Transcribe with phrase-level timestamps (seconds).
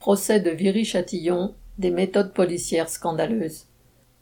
[0.00, 3.66] Procès de Viry-Châtillon, des méthodes policières scandaleuses.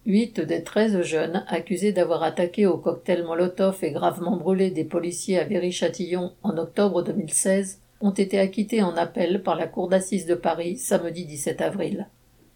[0.07, 5.39] Huit des treize jeunes accusés d'avoir attaqué au cocktail Molotov et gravement brûlé des policiers
[5.39, 10.35] à Viry-Châtillon en octobre 2016 ont été acquittés en appel par la Cour d'assises de
[10.35, 12.09] Paris samedi 17 avril.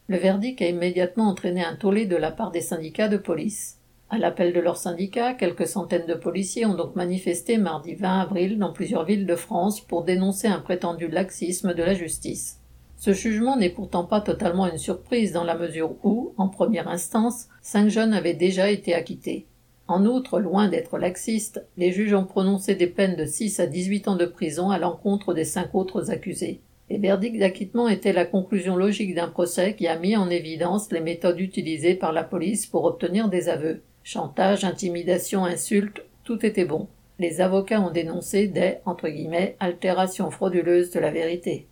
[0.09, 3.79] Le verdict a immédiatement entraîné un tollé de la part des syndicats de police.
[4.11, 8.59] À l'appel de leur syndicat, quelques centaines de policiers ont donc manifesté mardi 20 avril
[8.59, 12.59] dans plusieurs villes de France pour dénoncer un prétendu laxisme de la justice.
[13.05, 17.48] Ce jugement n'est pourtant pas totalement une surprise dans la mesure où, en première instance,
[17.61, 19.45] cinq jeunes avaient déjà été acquittés.
[19.88, 24.06] En outre, loin d'être laxistes, les juges ont prononcé des peines de 6 à 18
[24.06, 26.61] ans de prison à l'encontre des cinq autres accusés.
[26.91, 31.00] Les verdicts d'acquittement étaient la conclusion logique d'un procès qui a mis en évidence les
[31.00, 33.83] méthodes utilisées par la police pour obtenir des aveux.
[34.05, 36.87] Chantage, intimidation, insultes, tout était bon.
[37.19, 41.66] Les avocats ont dénoncé des entre guillemets altérations frauduleuses de la vérité.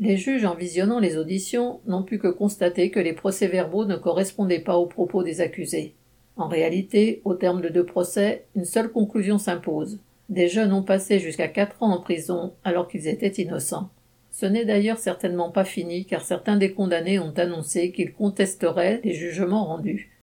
[0.00, 4.60] Les juges, en visionnant les auditions, n'ont pu que constater que les procès-verbaux ne correspondaient
[4.60, 5.94] pas aux propos des accusés.
[6.36, 9.98] En réalité, au terme de deux procès, une seule conclusion s'impose.
[10.28, 13.90] Des jeunes ont passé jusqu'à quatre ans en prison alors qu'ils étaient innocents.
[14.30, 19.14] Ce n'est d'ailleurs certainement pas fini car certains des condamnés ont annoncé qu'ils contesteraient les
[19.14, 20.17] jugements rendus.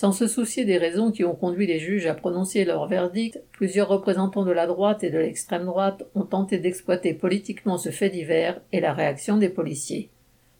[0.00, 3.88] Sans se soucier des raisons qui ont conduit les juges à prononcer leur verdict, plusieurs
[3.88, 8.60] représentants de la droite et de l'extrême droite ont tenté d'exploiter politiquement ce fait divers
[8.70, 10.08] et la réaction des policiers.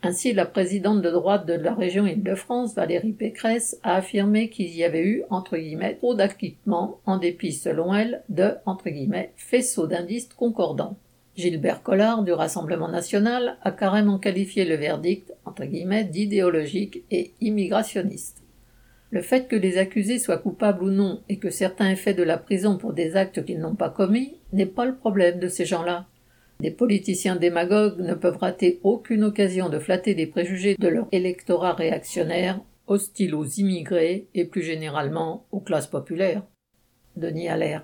[0.02, 4.82] Ainsi, la présidente de droite de la région Île-de-France, Valérie Pécresse, a affirmé qu'il y
[4.82, 10.30] avait eu, entre guillemets, trop d'acquittements, en dépit, selon elle, de, entre guillemets, faisceaux d'indices
[10.34, 10.96] concordants.
[11.36, 18.42] Gilbert Collard, du Rassemblement national, a carrément qualifié le verdict, entre guillemets, d'idéologique et immigrationniste.
[19.10, 22.22] Le fait que les accusés soient coupables ou non et que certains aient fait de
[22.22, 25.64] la prison pour des actes qu'ils n'ont pas commis n'est pas le problème de ces
[25.64, 26.06] gens-là.
[26.60, 31.72] Des politiciens démagogues ne peuvent rater aucune occasion de flatter les préjugés de leur électorat
[31.72, 36.42] réactionnaire, hostile aux immigrés et plus généralement aux classes populaires.
[37.16, 37.76] Denis Allaire.